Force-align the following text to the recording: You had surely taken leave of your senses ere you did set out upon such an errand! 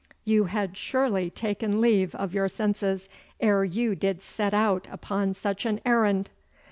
You 0.25 0.45
had 0.45 0.75
surely 0.77 1.29
taken 1.29 1.79
leave 1.79 2.15
of 2.15 2.33
your 2.33 2.49
senses 2.49 3.07
ere 3.39 3.63
you 3.63 3.93
did 3.93 4.23
set 4.23 4.51
out 4.51 4.87
upon 4.91 5.35
such 5.35 5.63
an 5.63 5.79
errand! 5.85 6.31